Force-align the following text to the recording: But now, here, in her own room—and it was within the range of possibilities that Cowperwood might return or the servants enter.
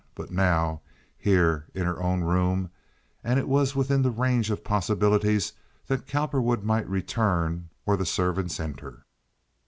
But 0.15 0.31
now, 0.31 0.81
here, 1.15 1.67
in 1.75 1.83
her 1.85 2.01
own 2.01 2.21
room—and 2.21 3.37
it 3.37 3.47
was 3.47 3.75
within 3.75 4.01
the 4.01 4.09
range 4.09 4.49
of 4.49 4.63
possibilities 4.63 5.53
that 5.85 6.07
Cowperwood 6.07 6.63
might 6.63 6.89
return 6.89 7.69
or 7.85 7.95
the 7.95 8.05
servants 8.07 8.59
enter. 8.59 9.05